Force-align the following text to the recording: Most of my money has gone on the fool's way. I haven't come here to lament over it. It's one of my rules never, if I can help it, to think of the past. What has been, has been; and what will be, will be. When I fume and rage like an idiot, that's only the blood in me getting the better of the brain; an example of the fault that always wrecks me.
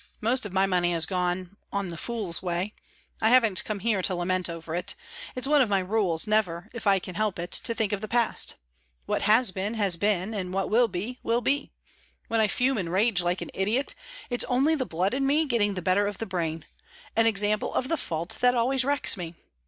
Most 0.19 0.47
of 0.47 0.51
my 0.51 0.65
money 0.65 0.93
has 0.93 1.05
gone 1.05 1.57
on 1.71 1.89
the 1.89 1.95
fool's 1.95 2.41
way. 2.41 2.73
I 3.21 3.29
haven't 3.29 3.63
come 3.63 3.77
here 3.77 4.01
to 4.01 4.15
lament 4.15 4.49
over 4.49 4.73
it. 4.73 4.95
It's 5.35 5.45
one 5.45 5.61
of 5.61 5.69
my 5.69 5.77
rules 5.77 6.25
never, 6.25 6.71
if 6.73 6.87
I 6.87 6.97
can 6.97 7.13
help 7.13 7.37
it, 7.37 7.51
to 7.51 7.75
think 7.75 7.91
of 7.93 8.01
the 8.01 8.07
past. 8.07 8.55
What 9.05 9.21
has 9.21 9.51
been, 9.51 9.75
has 9.75 9.97
been; 9.97 10.33
and 10.33 10.51
what 10.55 10.71
will 10.71 10.87
be, 10.87 11.19
will 11.21 11.41
be. 11.41 11.71
When 12.29 12.39
I 12.39 12.47
fume 12.47 12.79
and 12.79 12.91
rage 12.91 13.21
like 13.21 13.41
an 13.41 13.51
idiot, 13.53 13.93
that's 14.27 14.43
only 14.45 14.73
the 14.73 14.87
blood 14.87 15.13
in 15.13 15.27
me 15.27 15.45
getting 15.45 15.75
the 15.75 15.83
better 15.83 16.07
of 16.07 16.17
the 16.17 16.25
brain; 16.25 16.65
an 17.15 17.27
example 17.27 17.71
of 17.75 17.87
the 17.87 17.95
fault 17.95 18.37
that 18.39 18.55
always 18.55 18.83
wrecks 18.83 19.15
me. 19.15 19.35